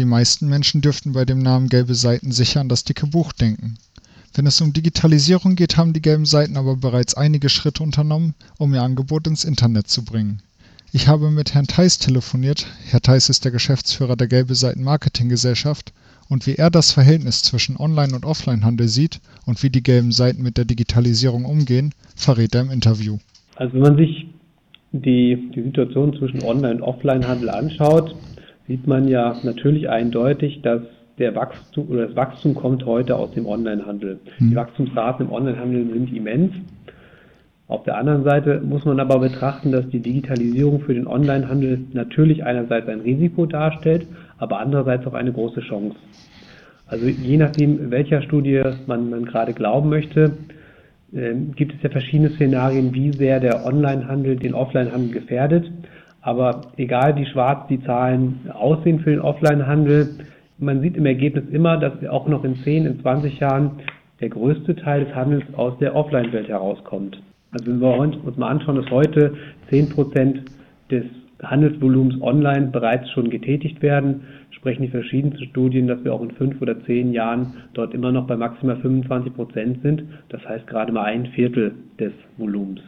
[0.00, 3.76] Die meisten Menschen dürften bei dem Namen gelbe Seiten sicher an das dicke Buch denken.
[4.32, 8.72] Wenn es um Digitalisierung geht, haben die gelben Seiten aber bereits einige Schritte unternommen, um
[8.72, 10.40] ihr Angebot ins Internet zu bringen.
[10.90, 12.66] Ich habe mit Herrn Theis telefoniert.
[12.86, 15.92] Herr Theis ist der Geschäftsführer der Gelbe Seiten Marketinggesellschaft
[16.30, 20.42] und wie er das Verhältnis zwischen Online- und Offline-Handel sieht und wie die gelben Seiten
[20.42, 23.18] mit der Digitalisierung umgehen, verrät er im Interview.
[23.56, 24.28] Also wenn man sich
[24.92, 28.14] die, die Situation zwischen Online- und Offline-Handel anschaut,
[28.70, 30.82] sieht man ja natürlich eindeutig, dass
[31.18, 34.20] der Wachstum oder das Wachstum kommt heute aus dem Onlinehandel.
[34.38, 34.50] Hm.
[34.50, 36.52] Die Wachstumsraten im Onlinehandel sind immens.
[37.66, 42.44] Auf der anderen Seite muss man aber betrachten, dass die Digitalisierung für den Onlinehandel natürlich
[42.44, 44.06] einerseits ein Risiko darstellt,
[44.38, 45.96] aber andererseits auch eine große Chance.
[46.86, 50.36] Also je nachdem, welcher Studie man, man gerade glauben möchte,
[51.12, 55.72] äh, gibt es ja verschiedene Szenarien, wie sehr der Onlinehandel den Offlinehandel gefährdet.
[56.22, 60.16] Aber egal wie schwarz die Zahlen aussehen für den Offlinehandel,
[60.58, 63.70] man sieht im Ergebnis immer, dass auch noch in 10, in 20 Jahren
[64.20, 67.22] der größte Teil des Handels aus der Offline-Welt herauskommt.
[67.52, 69.34] Also wenn wir uns mal anschauen, dass heute
[69.70, 70.40] 10%
[70.90, 71.04] des
[71.42, 76.60] Handelsvolumens online bereits schon getätigt werden, sprechen die verschiedensten Studien, dass wir auch in fünf
[76.60, 80.02] oder zehn Jahren dort immer noch bei maximal 25 Prozent sind.
[80.28, 82.82] Das heißt gerade mal ein Viertel des Volumens.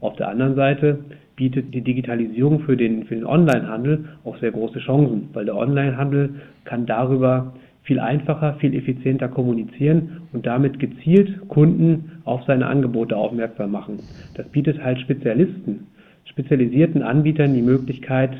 [0.00, 1.00] Auf der anderen Seite
[1.36, 6.30] bietet die Digitalisierung für den, für den Onlinehandel auch sehr große Chancen, weil der Onlinehandel
[6.64, 13.70] kann darüber viel einfacher, viel effizienter kommunizieren und damit gezielt Kunden auf seine Angebote aufmerksam
[13.70, 14.00] machen.
[14.34, 15.86] Das bietet halt Spezialisten,
[16.24, 18.32] spezialisierten Anbietern die Möglichkeit,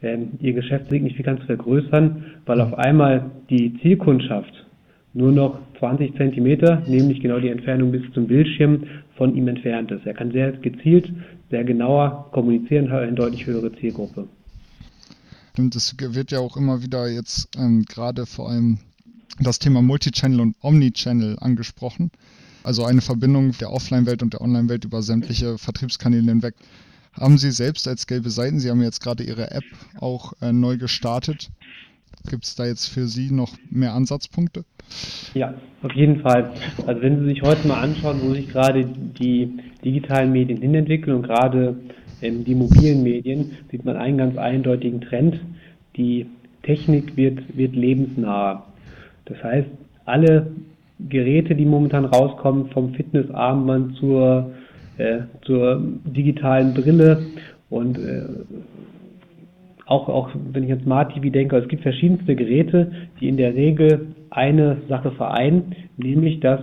[0.00, 4.66] ähm, ihr Geschäft signifikant zu vergrößern, weil auf einmal die Zielkundschaft
[5.14, 8.84] nur noch 20 Zentimeter, nämlich genau die Entfernung bis zum Bildschirm,
[9.16, 10.06] von ihm entfernt ist.
[10.06, 11.12] Er kann sehr gezielt,
[11.50, 14.28] sehr genauer kommunizieren, hat eine deutlich höhere Zielgruppe.
[15.58, 18.78] Und es wird ja auch immer wieder jetzt ähm, gerade vor allem
[19.40, 22.10] das Thema Multichannel und Omnichannel angesprochen.
[22.62, 26.54] Also eine Verbindung der Offline-Welt und der Online-Welt über sämtliche Vertriebskanäle hinweg.
[27.12, 29.64] Haben Sie selbst als gelbe Seiten, Sie haben jetzt gerade Ihre App
[29.98, 31.50] auch äh, neu gestartet.
[32.28, 34.64] Gibt es da jetzt für Sie noch mehr Ansatzpunkte?
[35.34, 36.50] Ja, auf jeden Fall.
[36.86, 39.50] Also wenn Sie sich heute mal anschauen, wo sich gerade die
[39.84, 41.76] digitalen Medien hinentwickeln und gerade
[42.22, 45.40] ähm, die mobilen Medien, sieht man einen ganz eindeutigen Trend.
[45.96, 46.26] Die
[46.62, 48.64] Technik wird, wird lebensnah.
[49.26, 49.68] Das heißt,
[50.04, 50.50] alle
[51.08, 54.50] Geräte, die momentan rauskommen, vom Fitnessarmband zur,
[54.96, 57.26] äh, zur digitalen Brille
[57.70, 58.22] und äh,
[59.86, 63.54] auch, auch wenn ich an Smart TV denke, es gibt verschiedenste Geräte, die in der
[63.54, 66.60] Regel eine Sache vereinen, nämlich dass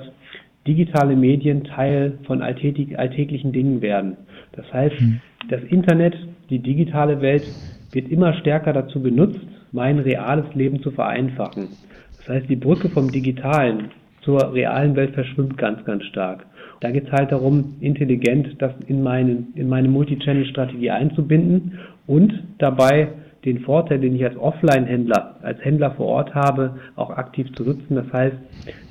[0.67, 4.17] digitale Medien Teil von alltäglichen Dingen werden.
[4.53, 5.21] Das heißt, mhm.
[5.49, 6.15] das Internet,
[6.49, 7.43] die digitale Welt
[7.91, 9.39] wird immer stärker dazu genutzt,
[9.71, 11.69] mein reales Leben zu vereinfachen.
[12.17, 13.89] Das heißt, die Brücke vom Digitalen
[14.21, 16.45] zur realen Welt verschwimmt ganz, ganz stark.
[16.81, 23.09] Da geht es halt darum, intelligent das in, meinen, in meine Multichannel-Strategie einzubinden und dabei
[23.45, 27.95] den Vorteil, den ich als Offline-Händler, als Händler vor Ort habe, auch aktiv zu nutzen.
[27.95, 28.35] Das heißt,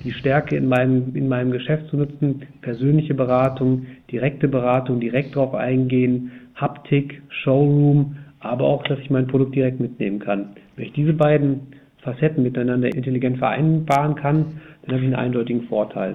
[0.05, 5.55] die Stärke in meinem, in meinem Geschäft zu nutzen, persönliche Beratung, direkte Beratung, direkt drauf
[5.55, 10.51] eingehen, Haptik, Showroom, aber auch, dass ich mein Produkt direkt mitnehmen kann.
[10.77, 11.61] Wenn ich diese beiden
[12.03, 16.15] Facetten miteinander intelligent vereinbaren kann, dann habe ich einen eindeutigen Vorteil.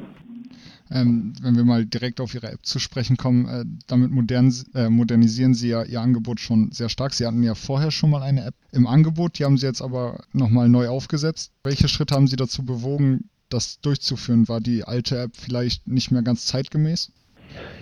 [0.92, 4.90] Ähm, wenn wir mal direkt auf Ihre App zu sprechen kommen, äh, damit modern, äh,
[4.90, 7.14] modernisieren Sie ja Ihr Angebot schon sehr stark.
[7.14, 10.24] Sie hatten ja vorher schon mal eine App im Angebot, die haben Sie jetzt aber
[10.34, 11.52] nochmal neu aufgesetzt.
[11.64, 14.48] Welche Schritte haben Sie dazu bewogen, das durchzuführen?
[14.48, 17.12] War die alte App vielleicht nicht mehr ganz zeitgemäß?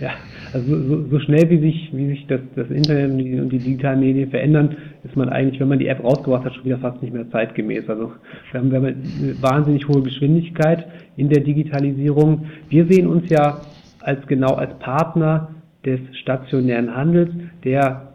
[0.00, 0.10] Ja,
[0.52, 3.58] also so, so schnell wie sich, wie sich das, das Internet und die, und die,
[3.58, 7.02] digitalen Medien verändern, ist man eigentlich, wenn man die App rausgebracht hat, schon wieder fast
[7.02, 7.88] nicht mehr zeitgemäß.
[7.88, 8.12] Also
[8.52, 10.86] wir haben, wir haben eine wahnsinnig hohe Geschwindigkeit
[11.16, 12.46] in der Digitalisierung.
[12.68, 13.60] Wir sehen uns ja
[14.00, 15.50] als genau als Partner
[15.84, 17.30] des stationären Handels,
[17.64, 18.12] der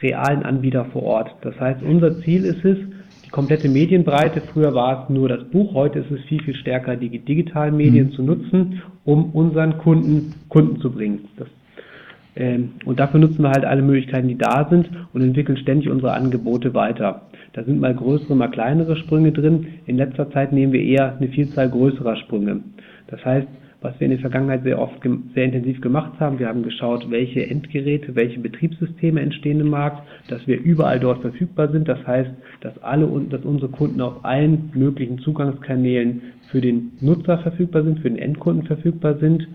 [0.00, 1.34] realen Anbieter vor Ort.
[1.42, 2.78] Das heißt, unser Ziel ist es,
[3.34, 4.40] komplette Medienbreite.
[4.52, 8.06] Früher war es nur das Buch, heute ist es viel, viel stärker, die digitalen Medien
[8.06, 8.12] mhm.
[8.12, 11.24] zu nutzen, um unseren Kunden Kunden zu bringen.
[11.36, 11.48] Das,
[12.36, 16.12] ähm, und dafür nutzen wir halt alle Möglichkeiten, die da sind und entwickeln ständig unsere
[16.12, 17.22] Angebote weiter.
[17.54, 19.66] Da sind mal größere, mal kleinere Sprünge drin.
[19.86, 22.60] In letzter Zeit nehmen wir eher eine Vielzahl größerer Sprünge.
[23.08, 23.48] Das heißt,
[23.84, 24.94] was wir in der Vergangenheit sehr oft,
[25.34, 26.38] sehr intensiv gemacht haben.
[26.38, 31.68] Wir haben geschaut, welche Endgeräte, welche Betriebssysteme entstehen im Markt, dass wir überall dort verfügbar
[31.70, 31.86] sind.
[31.86, 32.30] Das heißt,
[32.62, 37.98] dass alle und dass unsere Kunden auf allen möglichen Zugangskanälen für den Nutzer verfügbar sind,
[38.00, 39.46] für den Endkunden verfügbar sind.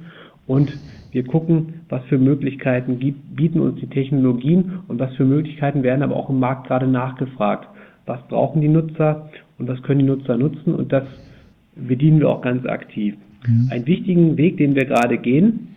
[0.46, 0.78] Und
[1.12, 6.04] wir gucken, was für Möglichkeiten gibt, bieten uns die Technologien und was für Möglichkeiten werden
[6.04, 7.68] aber auch im Markt gerade nachgefragt.
[8.06, 11.06] Was brauchen die Nutzer und was können die Nutzer nutzen und das
[11.76, 13.16] bedienen wir auch ganz aktiv.
[13.48, 13.70] Mhm.
[13.72, 15.76] Einen wichtigen Weg, den wir gerade gehen,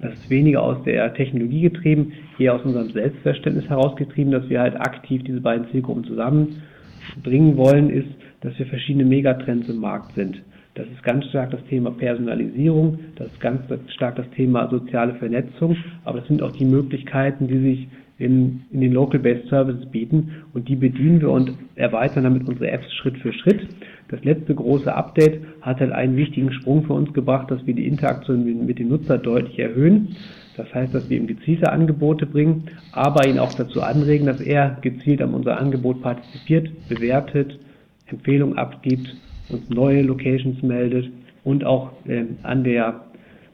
[0.00, 4.76] das ist weniger aus der Technologie getrieben, eher aus unserem Selbstverständnis herausgetrieben, dass wir halt
[4.76, 8.08] aktiv diese beiden Zielgruppen zusammenbringen wollen, ist,
[8.40, 10.42] dass wir verschiedene Megatrends im Markt sind.
[10.74, 13.60] Das ist ganz stark das Thema Personalisierung, das ist ganz
[13.92, 18.80] stark das Thema soziale Vernetzung, aber das sind auch die Möglichkeiten, die sich in, in
[18.80, 23.32] den Local-Based Services bieten und die bedienen wir und erweitern damit unsere Apps Schritt für
[23.32, 23.68] Schritt.
[24.08, 27.86] Das letzte große Update hat halt einen wichtigen Sprung für uns gebracht, dass wir die
[27.86, 30.14] Interaktion mit dem Nutzer deutlich erhöhen.
[30.58, 34.76] Das heißt, dass wir ihm gezielte Angebote bringen, aber ihn auch dazu anregen, dass er
[34.82, 37.58] gezielt an unser Angebot partizipiert, bewertet,
[38.06, 39.16] Empfehlungen abgibt,
[39.48, 41.10] uns neue Locations meldet
[41.44, 43.00] und auch äh, an, der,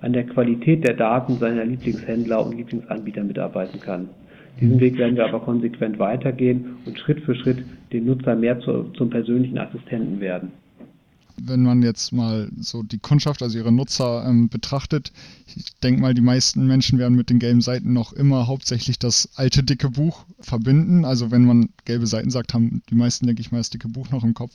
[0.00, 4.08] an der Qualität der Daten seiner Lieblingshändler und Lieblingsanbieter mitarbeiten kann.
[4.60, 8.90] Diesen Weg werden wir aber konsequent weitergehen und Schritt für Schritt den Nutzer mehr zu,
[8.94, 10.50] zum persönlichen Assistenten werden.
[11.42, 15.12] Wenn man jetzt mal so die Kundschaft, also ihre Nutzer ähm, betrachtet,
[15.46, 19.30] ich denke mal, die meisten Menschen werden mit den gelben Seiten noch immer hauptsächlich das
[19.36, 21.04] alte dicke Buch verbinden.
[21.04, 24.10] Also wenn man gelbe Seiten sagt, haben die meisten, denke ich mal, das dicke Buch
[24.10, 24.54] noch im Kopf.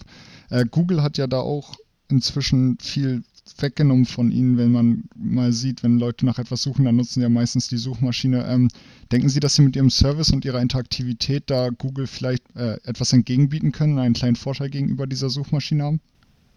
[0.49, 1.75] Äh, Google hat ja da auch
[2.07, 3.23] inzwischen viel
[3.57, 7.21] weggenommen von ihnen, wenn man mal sieht, wenn Leute nach etwas suchen, dann nutzen sie
[7.21, 8.45] ja meistens die Suchmaschine.
[8.47, 8.69] Ähm,
[9.11, 13.13] denken Sie, dass Sie mit Ihrem Service und Ihrer Interaktivität da Google vielleicht äh, etwas
[13.13, 16.01] entgegenbieten können, einen kleinen Vorteil gegenüber dieser Suchmaschine haben?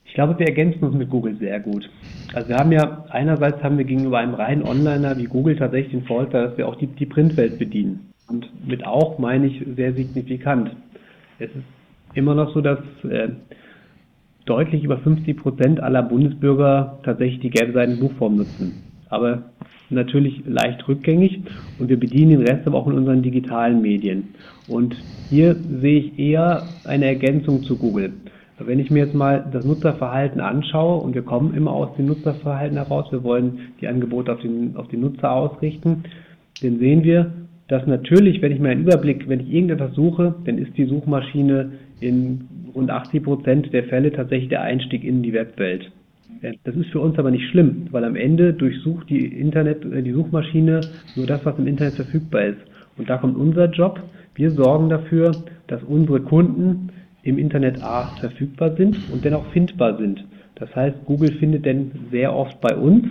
[0.09, 1.89] Ich glaube, wir ergänzen uns mit Google sehr gut.
[2.33, 6.05] Also wir haben ja, einerseits haben wir gegenüber einem reinen Onliner wie Google tatsächlich den
[6.05, 8.13] Vorteil, dass wir auch die, die Printwelt bedienen.
[8.27, 10.71] Und mit auch meine ich sehr signifikant.
[11.39, 11.65] Es ist
[12.15, 13.29] immer noch so, dass äh,
[14.47, 18.83] deutlich über 50 Prozent aller Bundesbürger tatsächlich die gelbe Seitenbuchform nutzen.
[19.11, 19.43] Aber
[19.91, 21.41] natürlich leicht rückgängig
[21.79, 24.35] und wir bedienen den Rest aber auch in unseren digitalen Medien.
[24.69, 24.97] Und
[25.29, 28.13] hier sehe ich eher eine Ergänzung zu Google.
[28.59, 32.77] Wenn ich mir jetzt mal das Nutzerverhalten anschaue und wir kommen immer aus dem Nutzerverhalten
[32.77, 36.05] heraus, wir wollen die Angebote auf den, auf den Nutzer ausrichten,
[36.61, 37.33] dann sehen wir,
[37.69, 41.73] dass natürlich, wenn ich mir einen Überblick, wenn ich irgendetwas suche, dann ist die Suchmaschine
[42.01, 45.91] in rund 80 Prozent der Fälle tatsächlich der Einstieg in die Webwelt.
[46.65, 50.13] Das ist für uns aber nicht schlimm, weil am Ende durchsucht die Internet, äh, die
[50.13, 50.81] Suchmaschine
[51.17, 52.61] nur das, was im Internet verfügbar ist.
[52.97, 54.01] Und da kommt unser Job.
[54.35, 55.33] Wir sorgen dafür,
[55.67, 56.91] dass unsere Kunden
[57.23, 60.25] im Internet A verfügbar sind und dennoch findbar sind.
[60.56, 63.05] Das heißt, Google findet denn sehr oft bei uns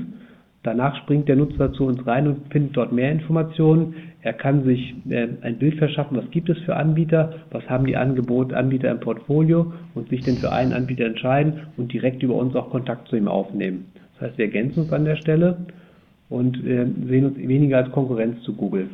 [0.68, 3.96] Danach springt der Nutzer zu uns rein und findet dort mehr Informationen.
[4.22, 7.96] Er kann sich äh, ein Bild verschaffen, was gibt es für Anbieter, was haben die
[7.96, 12.54] Angebot Anbieter im Portfolio und sich dann für einen Anbieter entscheiden und direkt über uns
[12.54, 13.86] auch Kontakt zu ihm aufnehmen.
[14.16, 15.58] Das heißt, wir ergänzen uns an der Stelle
[16.28, 18.90] und äh, sehen uns weniger als Konkurrenz zu Google.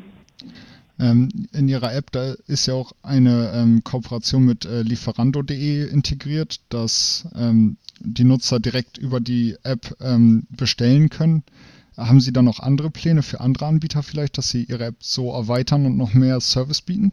[1.03, 6.61] Ähm, in Ihrer App, da ist ja auch eine ähm, Kooperation mit äh, Lieferando.de integriert,
[6.69, 11.43] dass ähm, die Nutzer direkt über die App ähm, bestellen können.
[11.97, 15.31] Haben Sie da noch andere Pläne für andere Anbieter vielleicht, dass Sie Ihre App so
[15.33, 17.11] erweitern und noch mehr Service bieten?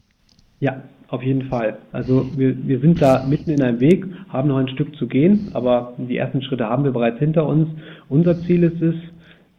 [0.60, 1.78] Ja, auf jeden Fall.
[1.90, 5.48] Also wir, wir sind da mitten in einem Weg, haben noch ein Stück zu gehen,
[5.52, 7.68] aber die ersten Schritte haben wir bereits hinter uns.
[8.08, 8.94] Unser Ziel ist es,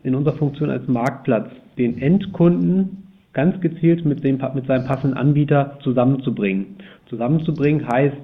[0.04, 3.01] in unserer Funktion als Marktplatz den Endkunden
[3.34, 6.78] ganz gezielt mit, dem, mit seinem passenden Anbieter zusammenzubringen.
[7.08, 8.18] Zusammenzubringen heißt,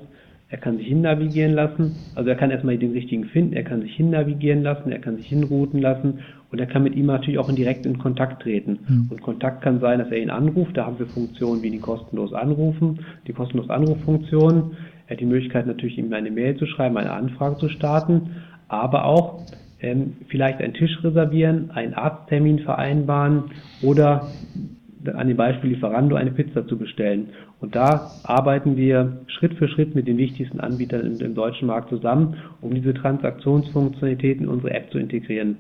[0.50, 1.96] er kann sich hinnavigieren lassen.
[2.16, 5.28] Also er kann erstmal den richtigen finden, er kann sich hinnavigieren lassen, er kann sich
[5.28, 6.20] hinrouten lassen
[6.52, 8.80] und er kann mit ihm natürlich auch in direkt in Kontakt treten.
[8.88, 9.08] Mhm.
[9.10, 10.78] Und Kontakt kann sein, dass er ihn anruft.
[10.78, 14.78] Da haben wir Funktionen wie die kostenlos anrufen, die kostenlos Anruffunktion.
[15.08, 18.32] Er hat die Möglichkeit natürlich ihm eine Mail zu schreiben, eine Anfrage zu starten,
[18.70, 19.42] aber auch
[19.82, 24.28] ähm, vielleicht einen Tisch reservieren, einen Arzttermin vereinbaren oder
[25.14, 27.30] an dem Beispiel Lieferando eine Pizza zu bestellen.
[27.60, 31.90] Und da arbeiten wir Schritt für Schritt mit den wichtigsten Anbietern im, im deutschen Markt
[31.90, 35.58] zusammen, um diese Transaktionsfunktionalitäten in unsere App zu integrieren.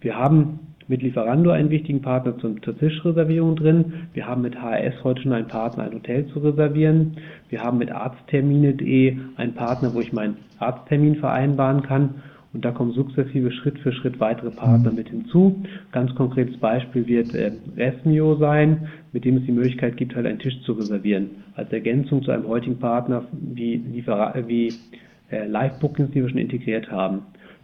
[0.00, 4.08] Wir haben mit Lieferando einen wichtigen Partner zur Tischreservierung drin.
[4.14, 7.18] Wir haben mit HRS heute schon einen Partner, ein Hotel zu reservieren.
[7.50, 12.22] Wir haben mit Arzttermine.de einen Partner, wo ich meinen Arzttermin vereinbaren kann.
[12.54, 15.62] Und da kommen sukzessive Schritt für Schritt weitere Partner mit hinzu.
[15.92, 20.38] Ganz konkretes Beispiel wird äh, Resmio sein, mit dem es die Möglichkeit gibt, halt einen
[20.38, 21.30] Tisch zu reservieren.
[21.54, 24.72] Als Ergänzung zu einem heutigen Partner wie, Liefer wie
[25.30, 27.20] äh, Live-Bookings, die wir schon integriert haben.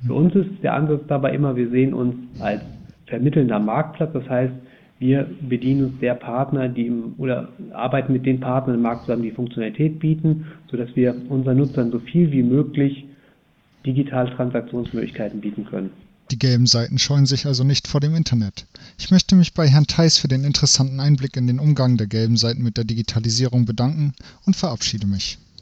[0.07, 2.61] Für uns ist der Ansatz dabei immer, wir sehen uns als
[3.07, 4.13] vermittelnder Marktplatz.
[4.13, 4.53] Das heißt,
[4.99, 9.23] wir bedienen uns der Partner, die im, oder arbeiten mit den Partnern im Markt zusammen,
[9.23, 13.07] die Funktionalität bieten, sodass wir unseren Nutzern so viel wie möglich
[13.85, 15.91] digitale Transaktionsmöglichkeiten bieten können.
[16.31, 18.67] Die gelben Seiten scheuen sich also nicht vor dem Internet.
[18.99, 22.39] Ich möchte mich bei Herrn Theis für den interessanten Einblick in den Umgang der gelben
[22.39, 24.15] Seiten mit der Digitalisierung bedanken
[24.47, 25.39] und verabschiede mich.